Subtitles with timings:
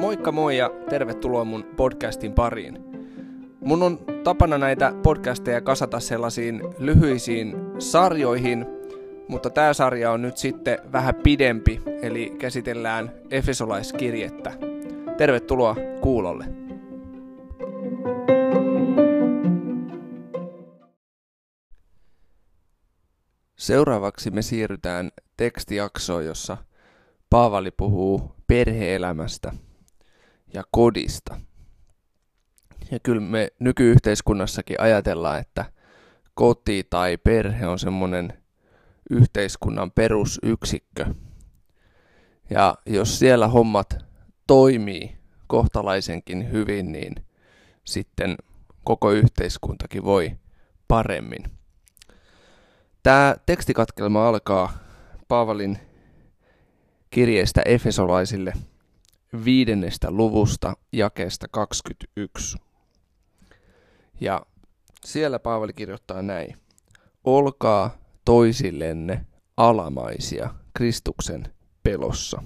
[0.00, 2.78] Moikka moi ja tervetuloa mun podcastin pariin.
[3.60, 8.66] Mun on tapana näitä podcasteja kasata sellaisiin lyhyisiin sarjoihin,
[9.28, 14.52] mutta tämä sarja on nyt sitten vähän pidempi, eli käsitellään Efesolaiskirjettä.
[15.16, 16.63] Tervetuloa kuulolle.
[23.64, 26.56] Seuraavaksi me siirrytään tekstijaksoon, jossa
[27.30, 29.52] Paavali puhuu perheelämästä
[30.54, 31.40] ja kodista.
[32.90, 35.64] Ja kyllä me nykyyhteiskunnassakin ajatellaan, että
[36.34, 38.32] koti tai perhe on semmoinen
[39.10, 41.06] yhteiskunnan perusyksikkö.
[42.50, 43.96] Ja jos siellä hommat
[44.46, 47.14] toimii kohtalaisenkin hyvin, niin
[47.84, 48.36] sitten
[48.84, 50.38] koko yhteiskuntakin voi
[50.88, 51.63] paremmin.
[53.04, 54.72] Tämä tekstikatkelma alkaa
[55.28, 55.78] Paavalin
[57.10, 58.52] kirjeestä Efesolaisille
[59.44, 62.58] viidennestä luvusta jakeesta 21.
[64.20, 64.46] Ja
[65.04, 66.56] siellä Paavali kirjoittaa näin.
[67.24, 72.42] Olkaa toisillenne alamaisia Kristuksen pelossa.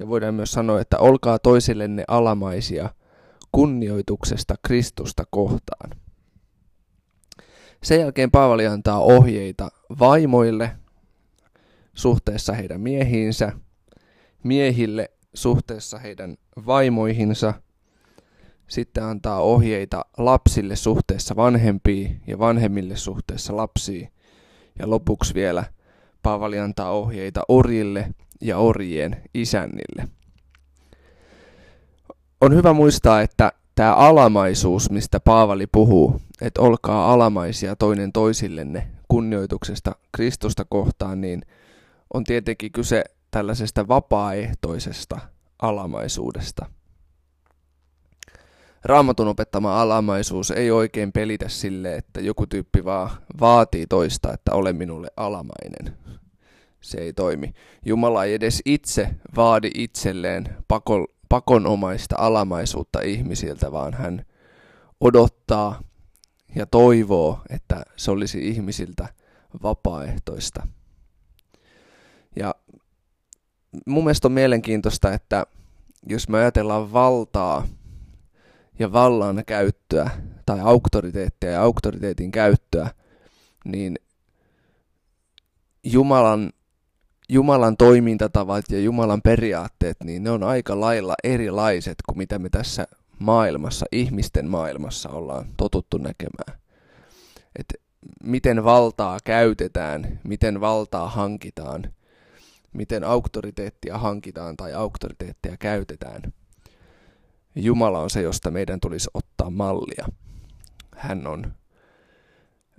[0.00, 2.90] Ja voidaan myös sanoa, että olkaa toisillenne alamaisia
[3.52, 6.03] kunnioituksesta Kristusta kohtaan.
[7.84, 10.70] Sen jälkeen Paavali antaa ohjeita vaimoille
[11.94, 13.52] suhteessa heidän miehiinsä,
[14.42, 17.54] miehille suhteessa heidän vaimoihinsa,
[18.68, 24.08] sitten antaa ohjeita lapsille suhteessa vanhempiin ja vanhemmille suhteessa lapsiin.
[24.78, 25.64] Ja lopuksi vielä
[26.22, 30.08] Paavali antaa ohjeita orjille ja orjien isännille.
[32.40, 39.94] On hyvä muistaa, että tämä alamaisuus, mistä Paavali puhuu, että olkaa alamaisia toinen toisillenne kunnioituksesta
[40.12, 41.42] Kristusta kohtaan, niin
[42.14, 45.20] on tietenkin kyse tällaisesta vapaaehtoisesta
[45.62, 46.66] alamaisuudesta.
[48.84, 53.10] Raamatun opettama alamaisuus ei oikein pelitä sille, että joku tyyppi vaan
[53.40, 55.96] vaatii toista, että ole minulle alamainen.
[56.80, 57.52] Se ei toimi.
[57.86, 64.26] Jumala ei edes itse vaadi itselleen pakon, pakonomaista alamaisuutta ihmisiltä, vaan hän
[65.00, 65.80] odottaa
[66.54, 69.08] ja toivoo, että se olisi ihmisiltä
[69.62, 70.66] vapaaehtoista.
[72.36, 72.54] Ja
[73.86, 75.46] mun mielestä on mielenkiintoista, että
[76.06, 77.66] jos me ajatellaan valtaa
[78.78, 80.10] ja vallan käyttöä
[80.46, 82.90] tai auktoriteettia ja auktoriteetin käyttöä,
[83.64, 83.98] niin
[85.84, 86.52] Jumalan,
[87.28, 92.86] Jumalan toimintatavat ja Jumalan periaatteet, niin ne on aika lailla erilaiset kuin mitä me tässä
[93.24, 96.60] maailmassa, ihmisten maailmassa ollaan totuttu näkemään.
[97.58, 97.74] Et
[98.24, 101.94] miten valtaa käytetään, miten valtaa hankitaan,
[102.72, 106.22] miten auktoriteettia hankitaan tai auktoriteettia käytetään.
[107.54, 110.06] Jumala on se, josta meidän tulisi ottaa mallia.
[110.96, 111.54] Hän on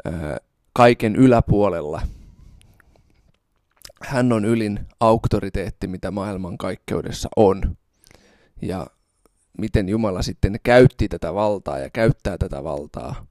[0.08, 0.12] ö,
[0.74, 2.02] kaiken yläpuolella.
[4.02, 7.78] Hän on ylin auktoriteetti, mitä maailman kaikkeudessa on.
[8.62, 8.88] Ja
[9.58, 13.26] miten Jumala sitten käytti tätä valtaa ja käyttää tätä valtaa,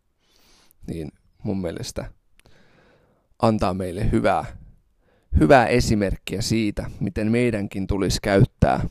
[0.86, 1.12] niin
[1.42, 2.10] mun mielestä
[3.42, 4.44] antaa meille hyvää,
[5.40, 8.88] hyvää esimerkkiä siitä, miten meidänkin tulisi käyttää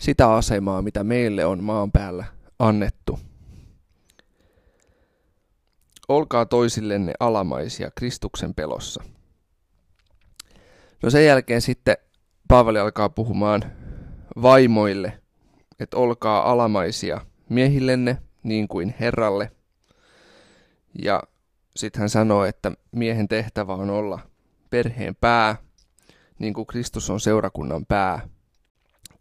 [0.00, 2.24] sitä asemaa, mitä meille on maan päällä
[2.58, 3.18] annettu.
[6.08, 9.02] Olkaa toisillenne alamaisia Kristuksen pelossa.
[11.02, 11.96] No sen jälkeen sitten
[12.48, 13.62] Paavali alkaa puhumaan
[14.42, 15.19] vaimoille
[15.80, 19.52] että olkaa alamaisia miehillenne niin kuin Herralle.
[21.02, 21.22] Ja
[21.76, 24.18] sitten hän sanoo, että miehen tehtävä on olla
[24.70, 25.56] perheen pää,
[26.38, 28.28] niin kuin Kristus on seurakunnan pää.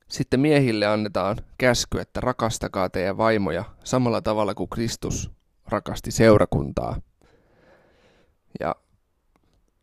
[0.08, 5.31] Sitten miehille annetaan käsky, että rakastakaa teidän vaimoja samalla tavalla kuin Kristus
[5.68, 7.02] rakasti seurakuntaa.
[8.59, 8.76] Ja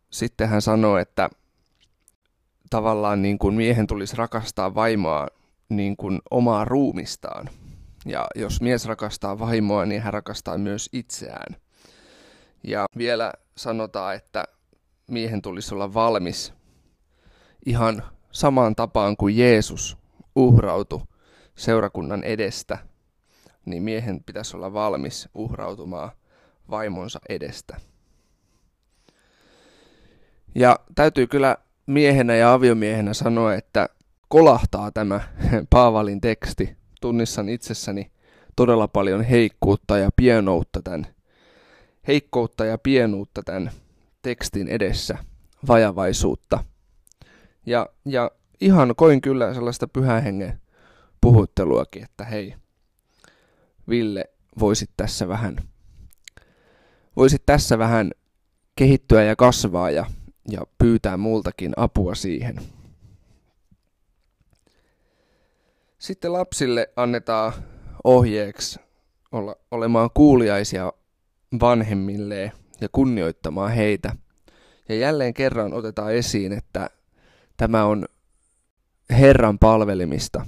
[0.09, 1.29] sitten hän sanoo, että
[2.69, 5.27] tavallaan niin kuin miehen tulisi rakastaa vaimoa
[5.69, 7.49] niin kuin omaa ruumistaan.
[8.05, 11.55] Ja jos mies rakastaa vaimoa, niin hän rakastaa myös itseään.
[12.63, 14.43] Ja vielä sanotaan, että
[15.07, 16.53] miehen tulisi olla valmis
[17.65, 19.97] ihan samaan tapaan kuin Jeesus
[20.35, 21.01] uhrautui
[21.55, 22.77] seurakunnan edestä,
[23.65, 26.11] niin miehen pitäisi olla valmis uhrautumaan
[26.69, 27.77] vaimonsa edestä.
[30.55, 33.89] Ja täytyy kyllä miehenä ja aviomiehenä sanoa, että
[34.27, 35.21] kolahtaa tämä
[35.69, 36.77] Paavalin teksti.
[37.01, 38.11] Tunnissan itsessäni
[38.55, 41.07] todella paljon heikkuutta ja pienoutta tämän,
[42.07, 43.71] heikkoutta ja pienuutta tämän
[44.21, 45.17] tekstin edessä.
[45.67, 46.63] vajavaisuutta.
[47.65, 48.31] Ja, ja
[48.61, 50.61] ihan koin kyllä sellaista pyhän hengen
[51.21, 52.55] puhutteluakin, että hei,
[53.89, 54.25] Ville,
[54.59, 55.57] voisit tässä vähän,
[57.15, 58.11] voisit tässä vähän
[58.75, 60.05] kehittyä ja kasvaa ja,
[60.49, 62.55] ja pyytää multakin apua siihen.
[65.97, 67.53] Sitten lapsille annetaan
[68.03, 68.79] ohjeeksi
[69.31, 70.93] olla, olemaan kuuliaisia
[71.59, 72.51] vanhemmilleen
[72.81, 74.15] ja kunnioittamaan heitä.
[74.89, 76.89] Ja jälleen kerran otetaan esiin, että
[77.57, 78.05] tämä on
[79.09, 80.45] Herran palvelimista.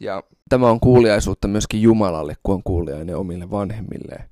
[0.00, 4.24] Ja tämä on kuuliaisuutta myöskin Jumalalle, kun on kuuliainen omille vanhemmilleen.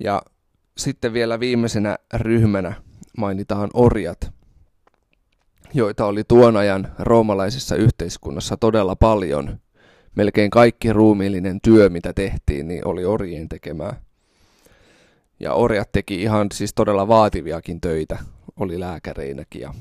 [0.00, 0.22] Ja
[0.78, 2.74] sitten vielä viimeisenä ryhmänä
[3.18, 4.33] mainitaan orjat,
[5.74, 9.58] joita oli tuon ajan roomalaisessa yhteiskunnassa todella paljon.
[10.14, 14.00] Melkein kaikki ruumiillinen työ, mitä tehtiin, niin oli orjien tekemää.
[15.40, 18.18] Ja orjat teki ihan siis todella vaativiakin töitä,
[18.56, 19.74] oli lääkäreinäkin ja,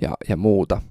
[0.00, 0.82] ja, ja muuta.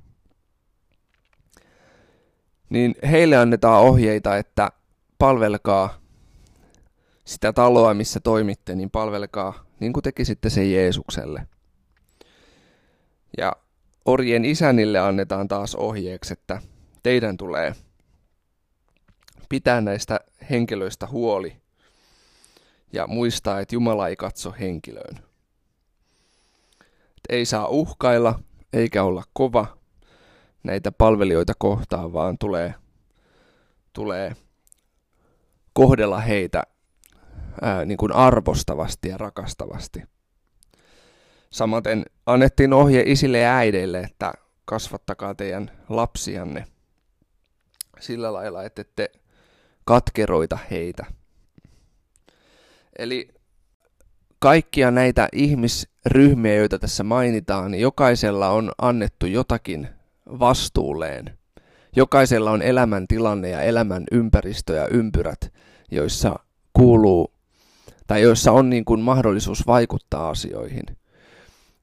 [2.69, 4.71] Niin heille annetaan ohjeita, että
[5.17, 6.01] palvelkaa
[7.25, 11.47] sitä taloa, missä toimitte, niin palvelkaa niin kuin tekisitte sen Jeesukselle.
[13.38, 13.53] Ja
[14.12, 16.62] orjen isänille annetaan taas ohjeeksi, että
[17.04, 17.75] teidän tulee
[19.50, 20.19] pitää näistä
[20.50, 21.62] henkilöistä huoli
[22.94, 25.16] ja muistaa, että Jumala ei katso henkilöön.
[27.18, 28.40] Et ei saa uhkailla
[28.74, 29.78] eikä olla kova
[30.63, 32.74] näitä palvelijoita kohtaan, vaan tulee,
[33.94, 34.36] tulee
[35.74, 36.63] kohdella heitä
[37.62, 40.04] ää, niin kuin arvostavasti ja rakastavasti.
[41.51, 44.33] Samaten annettiin ohje isille ja äideille, että
[44.65, 46.65] kasvattakaa teidän lapsianne
[48.00, 49.12] sillä lailla, että ette
[49.86, 51.06] katkeroita heitä.
[53.00, 53.27] Eli
[54.39, 59.88] kaikkia näitä ihmisryhmiä, joita tässä mainitaan, niin jokaisella on annettu jotakin
[60.39, 61.38] vastuulleen.
[61.95, 65.53] Jokaisella on elämäntilanne ja elämän ympäristö ja ympyrät,
[65.92, 66.39] joissa
[66.74, 67.33] kuuluu
[68.07, 70.83] tai joissa on niin kuin mahdollisuus vaikuttaa asioihin.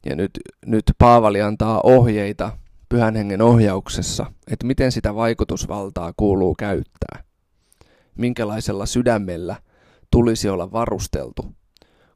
[0.07, 0.31] Ja nyt,
[0.67, 2.59] nyt Paavali antaa ohjeita
[2.89, 7.25] pyhän hengen ohjauksessa, että miten sitä vaikutusvaltaa kuuluu käyttää.
[8.15, 9.57] Minkälaisella sydämellä
[10.11, 11.55] tulisi olla varusteltu,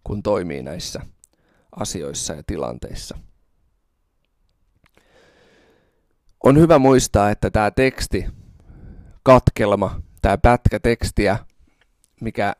[0.04, 1.00] kun toimii näissä
[1.76, 3.18] asioissa ja tilanteissa.
[6.44, 8.26] On hyvä muistaa, että tämä teksti,
[9.22, 11.38] katkelma, tämä pätkä tekstiä,
[12.20, 12.56] mikä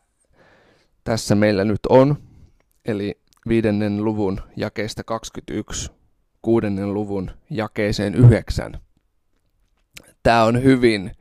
[1.05, 2.17] tässä meillä nyt on,
[2.85, 5.93] eli viidennen luvun jakeesta 21
[6.43, 8.81] kuudennen luvun jakeeseen 9.
[10.23, 11.13] Tämä on hyvin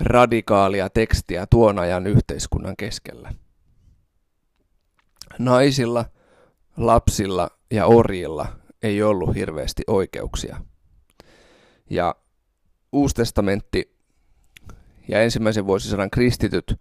[0.00, 3.34] radikaalia tekstiä tuon ajan yhteiskunnan keskellä.
[5.38, 6.04] Naisilla,
[6.76, 8.46] lapsilla ja orjilla
[8.82, 10.56] ei ollut hirveästi oikeuksia.
[11.90, 12.14] Ja
[12.92, 13.96] Uustestamentti
[15.08, 16.80] ja ensimmäisen vuosisadan kristityt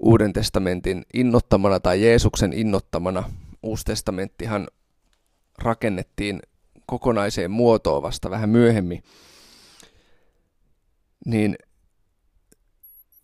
[0.00, 3.24] Uuden testamentin innottamana tai Jeesuksen innottamana.
[3.62, 4.68] Uusi testamenttihan
[5.58, 6.40] rakennettiin
[6.86, 9.02] kokonaiseen muotoon vasta vähän myöhemmin.
[11.26, 11.56] Niin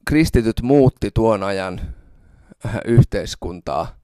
[0.06, 1.80] kristityt muutti tuon ajan
[2.84, 3.96] yhteiskuntaa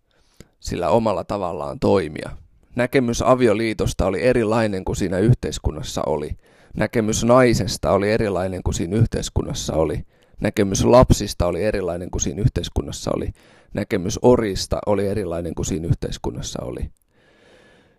[0.60, 2.30] sillä omalla tavallaan toimia.
[2.76, 6.36] Näkemys avioliitosta oli erilainen kuin siinä yhteiskunnassa oli.
[6.74, 10.06] Näkemys naisesta oli erilainen kuin siinä yhteiskunnassa oli
[10.42, 13.32] näkemys lapsista oli erilainen kuin siinä yhteiskunnassa oli.
[13.74, 16.90] Näkemys orista oli erilainen kuin siinä yhteiskunnassa oli.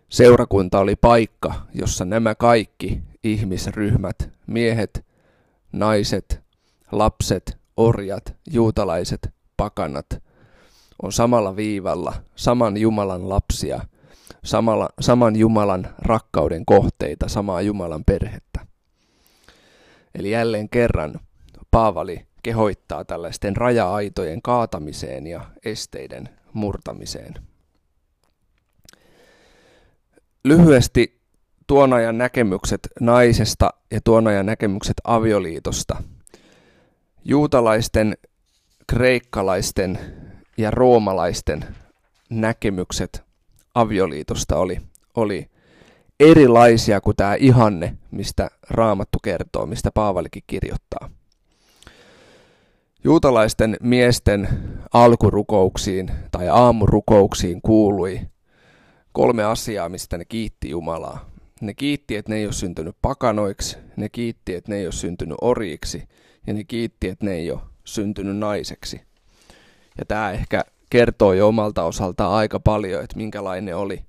[0.08, 5.04] Seurakunta oli paikka, jossa nämä kaikki ihmisryhmät, miehet,
[5.72, 6.42] naiset,
[6.92, 10.06] lapset, orjat, juutalaiset, pakanat,
[11.02, 13.80] on samalla viivalla, saman Jumalan lapsia,
[14.44, 18.66] samalla, saman Jumalan rakkauden kohteita, samaa Jumalan perhettä.
[20.14, 21.20] Eli jälleen kerran
[21.70, 27.34] Paavali kehoittaa tällaisten raja-aitojen kaatamiseen ja esteiden murtamiseen.
[30.44, 31.20] Lyhyesti
[31.66, 36.02] tuon ajan näkemykset naisesta ja tuon ajan näkemykset avioliitosta.
[37.24, 38.16] Juutalaisten,
[38.86, 39.98] kreikkalaisten
[40.58, 41.64] ja roomalaisten
[42.30, 43.24] näkemykset
[43.74, 44.80] avioliitosta oli,
[45.14, 45.50] oli
[46.20, 51.10] erilaisia kuin tämä ihanne, mistä Raamattu kertoo, mistä Paavalikin kirjoittaa.
[53.06, 54.48] Juutalaisten miesten
[54.92, 58.20] alkurukouksiin tai aamurukouksiin kuului
[59.12, 61.30] kolme asiaa, mistä ne kiitti Jumalaa.
[61.60, 65.36] Ne kiitti, että ne ei ole syntynyt pakanoiksi, ne kiitti, että ne ei ole syntynyt
[65.40, 66.08] orjiksi
[66.46, 69.00] ja ne kiitti, että ne ei ole syntynyt naiseksi.
[69.98, 74.04] Ja tämä ehkä kertoo jo omalta osaltaan aika paljon, että minkälainen oli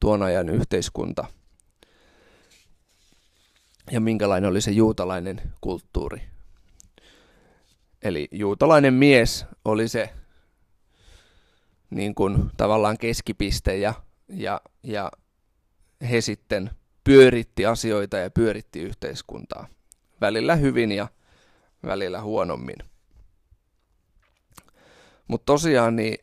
[0.00, 1.24] tuon ajan yhteiskunta
[3.90, 6.37] ja minkälainen oli se juutalainen kulttuuri.
[8.02, 10.10] Eli juutalainen mies oli se
[11.90, 13.94] niin kuin tavallaan keskipiste ja,
[14.28, 15.10] ja, ja
[16.10, 16.70] he sitten
[17.04, 19.68] pyöritti asioita ja pyöritti yhteiskuntaa.
[20.20, 21.08] Välillä hyvin ja
[21.86, 22.76] välillä huonommin.
[25.28, 26.18] Mutta tosiaan niin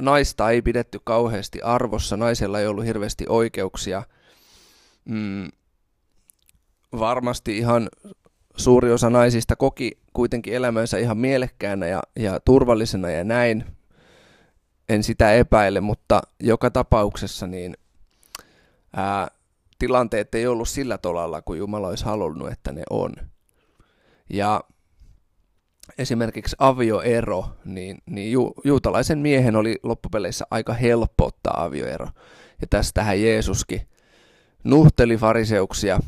[0.00, 4.02] naista ei pidetty kauheasti arvossa, naisella ei ollut hirveästi oikeuksia.
[5.04, 5.48] Mm,
[6.98, 7.88] varmasti ihan
[8.56, 13.64] suuri osa naisista koki kuitenkin elämänsä ihan mielekkäänä ja, ja turvallisena ja näin.
[14.88, 17.76] En sitä epäile, mutta joka tapauksessa niin
[18.96, 19.28] ää,
[19.78, 23.12] tilanteet ei ollut sillä tolalla, kuin Jumala olisi halunnut, että ne on.
[24.30, 24.60] Ja
[25.98, 32.08] esimerkiksi avioero, niin, niin ju, juutalaisen miehen oli loppupeleissä aika helppo ottaa avioero.
[32.60, 33.80] Ja tästähän Jeesuskin
[34.64, 36.00] nuhteli fariseuksia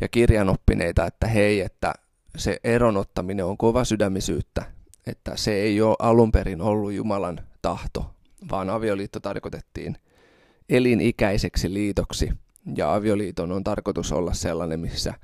[0.00, 1.94] ja kirjanoppineita, että hei, että
[2.36, 4.64] se eronottaminen on kova sydämisyyttä,
[5.06, 8.10] että se ei ole alun perin ollut Jumalan tahto,
[8.50, 9.96] vaan avioliitto tarkoitettiin
[10.68, 12.32] elinikäiseksi liitoksi.
[12.76, 15.14] Ja avioliiton on tarkoitus olla sellainen, missä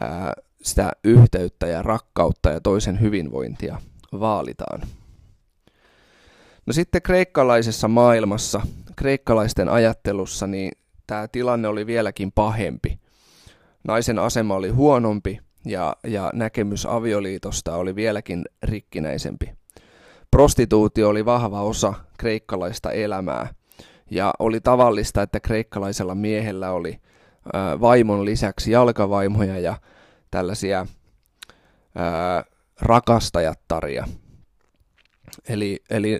[0.00, 0.32] ää,
[0.62, 3.80] sitä yhteyttä ja rakkautta ja toisen hyvinvointia
[4.12, 4.80] vaalitaan.
[6.66, 8.60] No sitten kreikkalaisessa maailmassa,
[8.96, 10.72] kreikkalaisten ajattelussa, niin
[11.06, 12.99] tämä tilanne oli vieläkin pahempi.
[13.88, 19.52] Naisen asema oli huonompi ja, ja näkemys avioliitosta oli vieläkin rikkinäisempi.
[20.30, 23.54] Prostituutio oli vahva osa kreikkalaista elämää
[24.10, 27.00] ja oli tavallista, että kreikkalaisella miehellä oli
[27.80, 29.76] vaimon lisäksi jalkavaimoja ja
[30.30, 30.86] tällaisia
[31.94, 32.44] ää,
[32.80, 34.06] rakastajattaria.
[35.48, 36.18] Eli, eli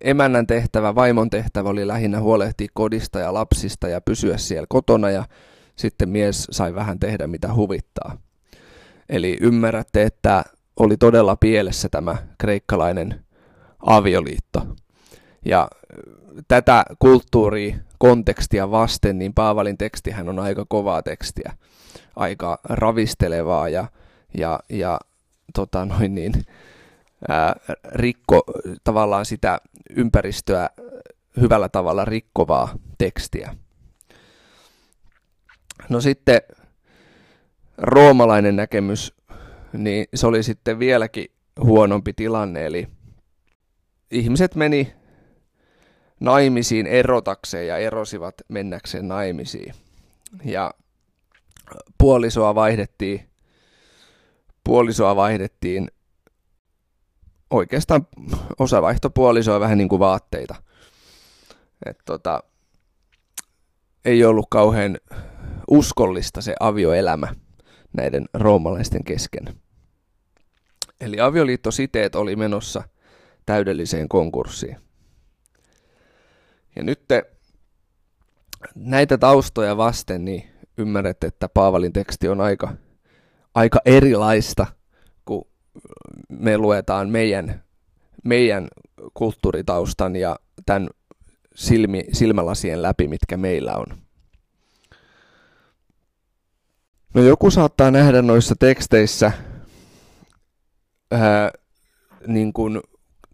[0.00, 5.24] emännän tehtävä, vaimon tehtävä oli lähinnä huolehtia kodista ja lapsista ja pysyä siellä kotona ja
[5.80, 8.18] sitten mies sai vähän tehdä mitä huvittaa.
[9.08, 10.44] Eli ymmärrätte, että
[10.76, 13.24] oli todella pielessä tämä kreikkalainen
[13.86, 14.66] avioliitto.
[15.44, 15.68] Ja
[16.48, 21.52] tätä kulttuuria, kontekstia vasten, niin Paavalin tekstihän on aika kovaa tekstiä
[22.16, 23.86] aika ravistelevaa ja,
[24.38, 25.00] ja, ja
[25.54, 26.32] tota noin niin,
[27.28, 28.44] ää, rikko
[28.84, 29.60] tavallaan sitä
[29.90, 30.70] ympäristöä
[31.40, 33.56] hyvällä tavalla rikkovaa tekstiä.
[35.88, 36.40] No sitten
[37.78, 39.14] roomalainen näkemys,
[39.72, 41.26] niin se oli sitten vieläkin
[41.60, 42.88] huonompi tilanne, eli
[44.10, 44.92] ihmiset meni
[46.20, 49.74] naimisiin erotakseen ja erosivat mennäkseen naimisiin.
[50.44, 50.74] Ja
[51.98, 53.28] puolisoa vaihdettiin,
[54.64, 55.90] puolisoa vaihdettiin
[57.50, 58.06] oikeastaan
[58.58, 60.54] osa vaihtoi puolisoa vähän niin kuin vaatteita.
[61.86, 62.42] Et tota,
[64.04, 64.98] ei ollut kauhean
[65.70, 67.34] uskollista se avioelämä
[67.92, 69.44] näiden roomalaisten kesken.
[71.00, 72.82] Eli avioliittositeet oli menossa
[73.46, 74.76] täydelliseen konkurssiin.
[76.76, 77.22] Ja nyt te,
[78.74, 82.72] näitä taustoja vasten, niin ymmärrät, että Paavalin teksti on aika,
[83.54, 84.66] aika erilaista,
[85.24, 85.46] kun
[86.28, 87.64] me luetaan meidän,
[88.24, 88.68] meidän
[89.14, 90.36] kulttuuritaustan ja
[90.66, 90.88] tämän
[91.54, 94.09] silmi, silmälasien läpi, mitkä meillä on.
[97.14, 99.32] No joku saattaa nähdä noissa teksteissä
[101.10, 101.50] ää,
[102.26, 102.80] niin kuin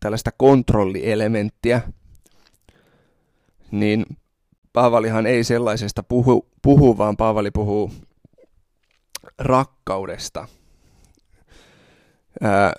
[0.01, 1.83] tällaista kontrollielementtiä,
[3.71, 4.07] niin
[4.73, 7.93] Paavalihan ei sellaisesta puhu, puhu vaan Paavali puhuu
[9.39, 10.49] rakkaudesta.
[12.43, 12.73] Ää,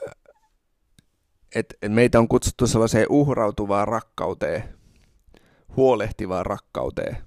[1.55, 4.63] et, et meitä on kutsuttu sellaiseen uhrautuvaan rakkauteen,
[5.75, 7.17] huolehtivaan rakkauteen,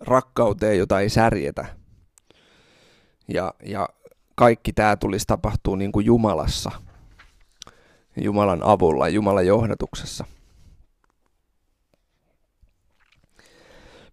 [0.00, 1.85] rakkauteen, jota ei särjetä.
[3.28, 3.88] Ja, ja
[4.34, 6.70] kaikki tämä tulisi tapahtua niin kuin Jumalassa,
[8.16, 10.24] Jumalan avulla, Jumalan johdatuksessa.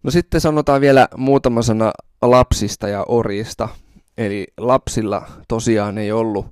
[0.02, 1.92] No sitten sanotaan vielä muutama sana
[2.22, 3.68] lapsista ja orjista.
[4.18, 6.46] Eli lapsilla tosiaan ei ollut,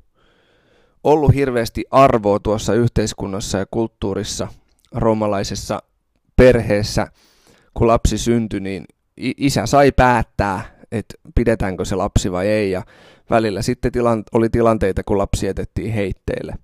[1.04, 4.48] ollut hirveästi arvoa tuossa yhteiskunnassa ja kulttuurissa
[4.92, 5.82] roomalaisessa
[6.36, 7.06] perheessä.
[7.74, 8.84] Kun lapsi syntyi, niin
[9.16, 12.70] isä sai päättää, että pidetäänkö se lapsi vai ei.
[12.70, 12.82] Ja
[13.30, 16.54] välillä sitten tilan, oli tilanteita, kun lapsi jätettiin heitteille.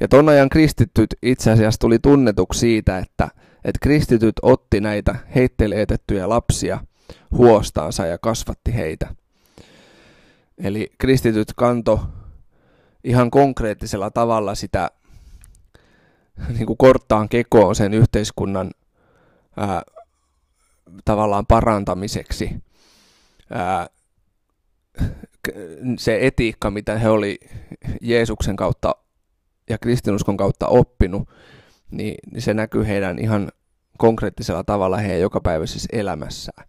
[0.00, 3.28] Ja ton ajan kristityt itse asiassa tuli tunnetuksi siitä, että–
[3.64, 6.80] että kristityt otti näitä heitteille etettyjä lapsia
[7.30, 9.14] huostaansa ja kasvatti heitä.
[10.58, 12.00] Eli kristityt kanto
[13.04, 14.90] ihan konkreettisella tavalla sitä
[16.48, 18.70] niin kuin korttaan kekoon sen yhteiskunnan
[19.56, 19.82] ää,
[21.04, 22.50] tavallaan parantamiseksi
[23.50, 23.86] ää,
[25.98, 27.38] se etiikka, mitä he oli
[28.00, 28.94] Jeesuksen kautta
[29.70, 31.28] ja kristinuskon kautta oppinut,
[31.90, 33.52] niin, niin se näkyy heidän ihan
[33.98, 36.68] konkreettisella tavalla heidän jokapäiväisessä elämässään.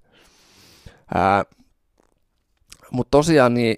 [2.91, 3.77] Mutta tosiaan niin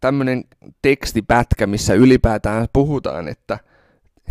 [0.00, 0.44] tämmöinen
[0.82, 3.58] tekstipätkä, missä ylipäätään puhutaan, että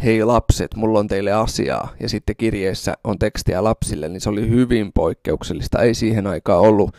[0.03, 4.49] hei lapset, mulla on teille asiaa, ja sitten kirjeessä on tekstiä lapsille, niin se oli
[4.49, 5.81] hyvin poikkeuksellista.
[5.81, 6.95] Ei siihen aikaan ollut,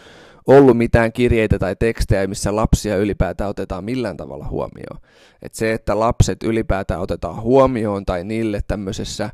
[0.49, 5.01] ollut mitään kirjeitä tai tekstejä, missä lapsia ylipäätään otetaan millään tavalla huomioon.
[5.43, 9.31] Et se, että lapset ylipäätään otetaan huomioon tai niille tämmöisessä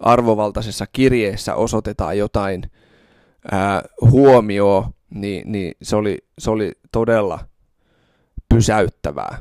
[0.00, 2.70] arvovaltaisessa kirjeessä osoitetaan jotain
[3.50, 7.38] ää, huomioon, niin, niin se, oli, se oli todella
[8.48, 9.38] pysäyttävää.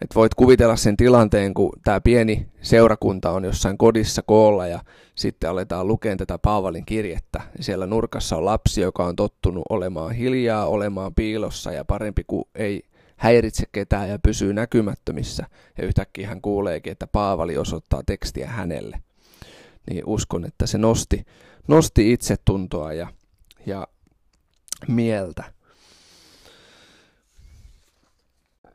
[0.00, 4.80] Et voit kuvitella sen tilanteen, kun tämä pieni seurakunta on jossain kodissa koolla ja
[5.14, 7.40] sitten aletaan lukemaan tätä Paavalin kirjettä.
[7.60, 12.82] Siellä nurkassa on lapsi, joka on tottunut olemaan hiljaa, olemaan piilossa ja parempi kuin ei
[13.16, 15.46] häiritse ketään ja pysyy näkymättömissä.
[15.78, 19.02] Ja yhtäkkiä hän kuuleekin, että Paavali osoittaa tekstiä hänelle.
[19.90, 21.26] Niin uskon, että se nosti,
[21.68, 23.08] nosti itsetuntoa ja,
[23.66, 23.86] ja
[24.88, 25.44] mieltä.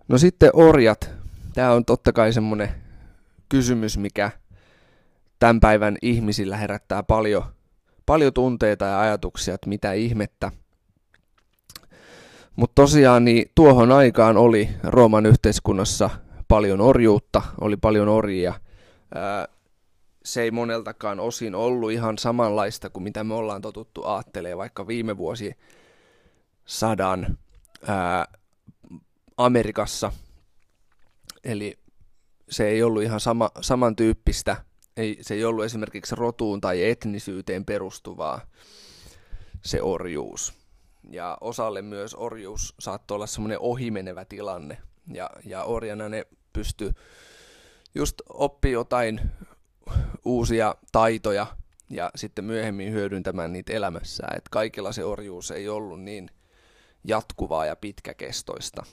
[0.08, 1.10] No sitten orjat.
[1.54, 2.70] Tämä on totta kai semmoinen
[3.50, 4.32] kysymys, mikä
[5.40, 7.44] tämän päivän ihmisillä herättää paljon,
[8.06, 10.52] paljon tunteita ja ajatuksia, että mitä ihmettä.
[12.56, 16.10] Mutta tosiaan niin tuohon aikaan oli Rooman yhteiskunnassa
[16.48, 18.54] paljon orjuutta, oli paljon orjia.
[20.26, 25.18] se ei moneltakaan osin ollut ihan samanlaista kuin mitä me ollaan totuttu ajattelemaan vaikka viime
[25.18, 25.54] vuosi
[26.66, 27.38] sadan
[29.38, 30.12] Amerikassa.
[31.44, 31.80] Eli
[32.50, 34.56] se ei ollut ihan sama, samantyyppistä,
[34.98, 38.42] ei, se ei ollut esimerkiksi rotuun tai etnisyyteen perustuvaa
[39.62, 40.54] se orjuus.
[41.10, 44.78] Ja osalle myös orjuus saattoi olla semmoinen ohimenevä tilanne.
[45.14, 46.94] Ja, ja orjana ne pysty
[47.96, 49.22] just oppi jotain
[50.26, 51.48] uusia taitoja
[51.90, 54.38] ja sitten myöhemmin hyödyntämään niitä elämässään.
[54.38, 56.30] Et kaikilla se orjuus ei ollut niin
[57.04, 58.86] jatkuvaa ja pitkäkestoista.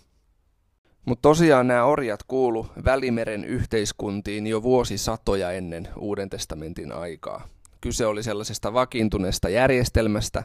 [1.05, 7.49] Mutta tosiaan nämä orjat kuulu Välimeren yhteiskuntiin jo vuosisatoja ennen Uuden testamentin aikaa.
[7.81, 10.45] Kyse oli sellaisesta vakiintuneesta järjestelmästä,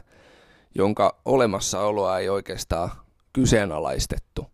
[0.74, 2.90] jonka olemassaoloa ei oikeastaan
[3.32, 4.46] kyseenalaistettu.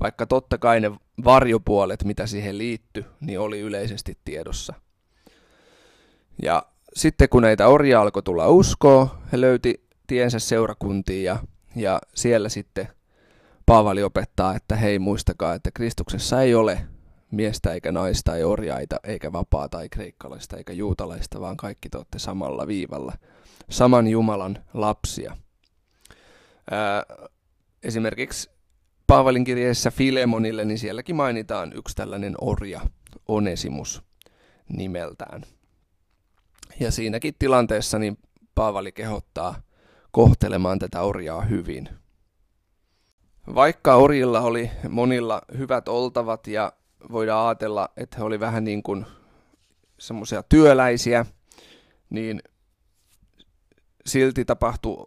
[0.00, 0.90] Vaikka totta kai ne
[1.24, 4.74] varjopuolet, mitä siihen liittyi, niin oli yleisesti tiedossa.
[6.42, 11.38] Ja sitten kun näitä orjia alkoi tulla uskoa, he löyti tiensä seurakuntiin ja,
[11.76, 12.88] ja siellä sitten–
[13.70, 16.86] Paavali opettaa, että hei muistakaa, että Kristuksessa ei ole
[17.30, 22.18] miestä eikä naista, ei orjaita eikä vapaata, tai kreikkalaista eikä juutalaista, vaan kaikki te olette
[22.18, 23.12] samalla viivalla,
[23.68, 25.36] saman Jumalan lapsia.
[26.70, 27.02] Ää,
[27.82, 28.50] esimerkiksi
[29.06, 32.80] Paavalin kirjeessä Filemonille, niin sielläkin mainitaan yksi tällainen orja,
[33.28, 34.02] Onesimus
[34.68, 35.42] nimeltään.
[36.80, 38.18] Ja siinäkin tilanteessa niin
[38.54, 39.62] Paavali kehottaa
[40.10, 41.88] kohtelemaan tätä orjaa hyvin–
[43.54, 46.72] vaikka orjilla oli monilla hyvät oltavat ja
[47.12, 49.06] voidaan ajatella, että he oli vähän niin kuin
[49.98, 51.26] semmoisia työläisiä,
[52.10, 52.42] niin
[54.06, 55.06] silti tapahtui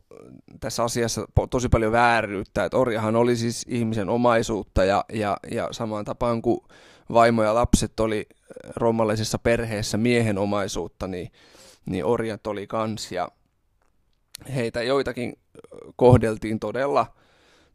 [0.60, 2.66] tässä asiassa tosi paljon vääryyttä.
[2.66, 6.60] Että orjahan oli siis ihmisen omaisuutta ja, ja, ja samaan tapaan kuin
[7.14, 8.28] vaimo ja lapset oli
[8.76, 11.32] roomalaisessa perheessä miehen omaisuutta, niin,
[11.86, 13.30] niin orjat oli kans ja
[14.56, 15.34] heitä joitakin
[15.96, 17.06] kohdeltiin todella–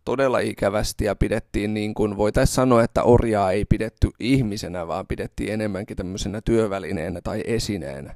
[0.08, 5.52] todella ikävästi ja pidettiin niin kuin voitaisiin sanoa, että orjaa ei pidetty ihmisenä, vaan pidettiin
[5.52, 8.14] enemmänkin tämmöisenä työvälineenä tai esineenä.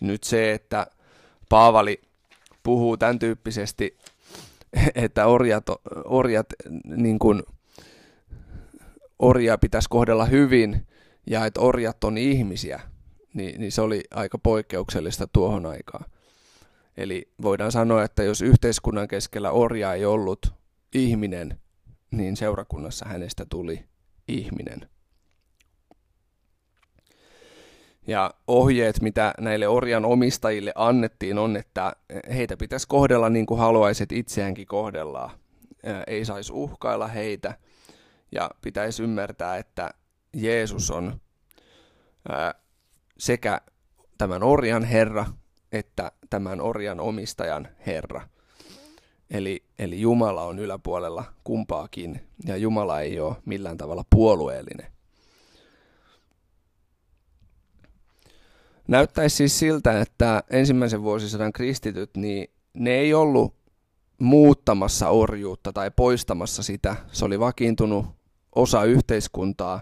[0.00, 0.86] Nyt se, että
[1.48, 2.00] Paavali
[2.62, 3.98] puhuu tämän tyyppisesti,
[5.04, 5.64] että orjat,
[6.04, 6.46] orjat
[6.84, 7.42] niin kuin,
[9.18, 10.86] orjaa pitäisi kohdella hyvin
[11.26, 12.80] ja että orjat on ihmisiä,
[13.34, 16.04] niin, niin se oli aika poikkeuksellista tuohon aikaan.
[16.96, 20.59] Eli voidaan sanoa, että jos yhteiskunnan keskellä orja ei ollut,
[20.94, 21.60] ihminen,
[22.10, 23.84] niin seurakunnassa hänestä tuli
[24.28, 24.88] ihminen.
[28.06, 31.92] Ja ohjeet, mitä näille orjan omistajille annettiin, on, että
[32.34, 35.30] heitä pitäisi kohdella niin kuin haluaisit itseäänkin kohdellaan.
[36.06, 37.54] Ei saisi uhkailla heitä
[38.32, 39.90] ja pitäisi ymmärtää, että
[40.36, 41.20] Jeesus on
[43.18, 43.60] sekä
[44.18, 45.26] tämän orjan Herra
[45.72, 48.28] että tämän orjan omistajan Herra.
[49.30, 54.86] Eli, eli Jumala on yläpuolella kumpaakin, ja Jumala ei ole millään tavalla puolueellinen.
[58.88, 63.54] Näyttäisi siis siltä, että ensimmäisen vuosisadan kristityt, niin ne ei ollut
[64.18, 66.96] muuttamassa orjuutta tai poistamassa sitä.
[67.12, 68.06] Se oli vakiintunut
[68.54, 69.80] osa yhteiskuntaa,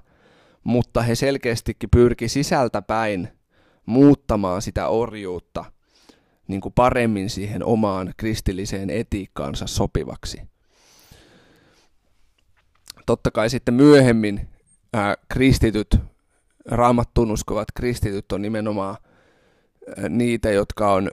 [0.65, 3.29] mutta he selkeästikin pyrki sisältäpäin
[3.87, 5.65] muuttamaan sitä orjuutta
[6.49, 10.43] niin kuin paremmin siihen omaan kristilliseen etiikkaansa sopivaksi.
[13.07, 14.49] Totta kai sitten myöhemmin
[14.93, 15.97] ää, kristityt,
[16.65, 18.97] raamattuun uskovat kristityt on nimenomaan
[19.97, 21.11] ää, niitä, jotka on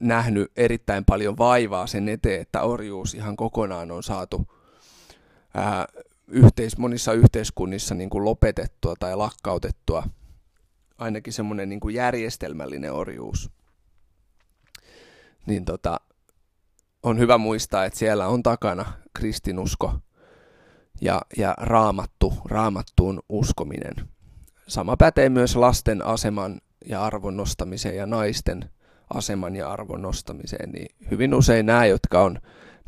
[0.00, 4.46] nähnyt erittäin paljon vaivaa sen eteen, että orjuus ihan kokonaan on saatu
[5.54, 5.86] ää,
[6.28, 10.02] yhteis, monissa yhteiskunnissa niin kuin lopetettua tai lakkautettua.
[10.98, 13.50] Ainakin semmoinen niin järjestelmällinen orjuus.
[15.48, 16.00] Niin tota,
[17.02, 19.94] on hyvä muistaa, että siellä on takana kristinusko
[21.00, 23.94] ja, ja raamattu, raamattuun uskominen.
[24.66, 28.70] Sama pätee myös lasten aseman ja arvon nostamiseen ja naisten
[29.14, 32.38] aseman ja arvon nostamiseen, niin hyvin usein nämä, jotka on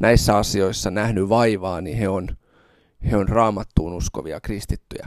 [0.00, 2.28] näissä asioissa nähnyt vaivaa, niin he on,
[3.10, 5.06] he on raamattuun uskovia kristittyjä.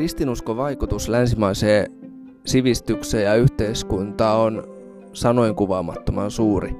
[0.00, 1.86] Kristinuskon vaikutus länsimaiseen
[2.46, 4.64] sivistykseen ja yhteiskuntaan on
[5.12, 6.76] sanoin kuvaamattoman suuri.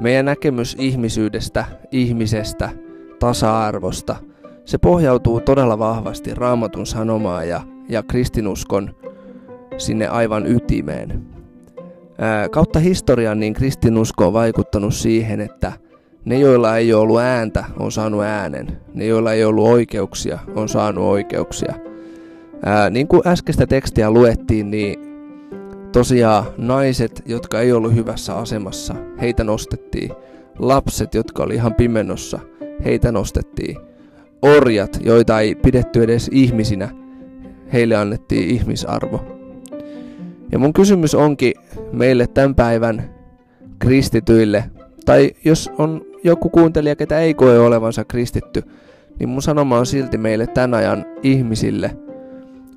[0.00, 2.70] Meidän näkemys ihmisyydestä, ihmisestä–
[3.18, 4.16] tasa-arvosta.
[4.64, 8.94] Se pohjautuu todella vahvasti raamatun sanomaan ja, ja kristinuskon
[9.76, 11.26] sinne aivan ytimeen.
[12.18, 15.72] Ää, kautta historian niin kristinusko on vaikuttanut siihen, että
[16.24, 18.80] ne, joilla ei ole ollut ääntä, on saanut äänen.
[18.94, 21.87] Ne, joilla ei ollut oikeuksia, on saanut oikeuksia.
[22.64, 24.98] Ää, niin kuin äskeistä tekstiä luettiin, niin
[25.92, 30.10] tosiaan naiset, jotka ei ollut hyvässä asemassa, heitä nostettiin.
[30.58, 32.38] Lapset, jotka oli ihan pimenossa,
[32.84, 33.76] heitä nostettiin.
[34.42, 36.88] Orjat, joita ei pidetty edes ihmisinä,
[37.72, 39.24] heille annettiin ihmisarvo.
[40.52, 41.52] Ja mun kysymys onkin
[41.92, 43.14] meille tämän päivän
[43.78, 44.64] kristityille,
[45.04, 48.62] tai jos on joku kuuntelija, ketä ei koe olevansa kristitty,
[49.18, 52.07] niin mun sanoma on silti meille tämän ajan ihmisille.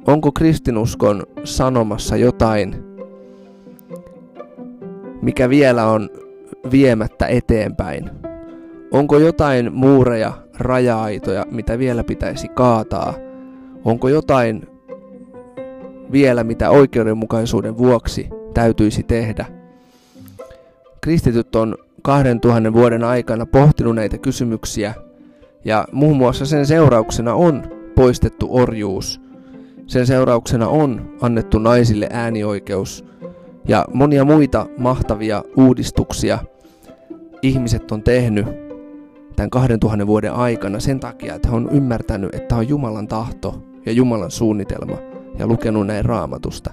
[0.08, 2.76] Onko kristinuskon sanomassa jotain,
[5.22, 6.10] mikä vielä on
[6.72, 8.10] viemättä eteenpäin?
[8.92, 13.14] Onko jotain muureja, raja-aitoja, mitä vielä pitäisi kaataa?
[13.86, 14.68] Onko jotain
[16.12, 19.46] vielä, mitä oikeudenmukaisuuden vuoksi täytyisi tehdä?
[21.02, 24.94] Kristityt on 2000 vuoden aikana pohtinut näitä kysymyksiä
[25.66, 27.64] ja muun muassa sen seurauksena on
[27.96, 29.31] poistettu orjuus.
[29.92, 33.06] Sen seurauksena on annettu naisille äänioikeus
[33.68, 36.40] ja monia muita mahtavia uudistuksia
[37.42, 38.46] ihmiset on tehnyt
[39.36, 43.92] tämän 2000 vuoden aikana sen takia, että he on ymmärtänyt, että on Jumalan tahto ja
[43.92, 44.98] Jumalan suunnitelma
[45.40, 46.72] ja lukenut näin raamatusta.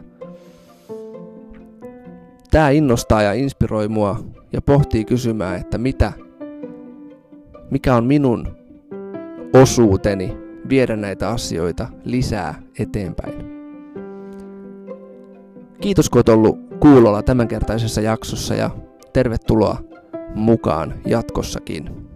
[2.51, 4.21] Tämä innostaa ja inspiroi mua
[4.53, 6.13] ja pohtii kysymään, että mitä,
[7.71, 8.49] mikä on minun
[9.63, 13.59] osuuteni viedä näitä asioita lisää eteenpäin.
[15.81, 18.71] Kiitos kun olet ollut kuulolla tämänkertaisessa jaksossa ja
[19.13, 19.79] tervetuloa
[20.35, 22.08] mukaan jatkossakin.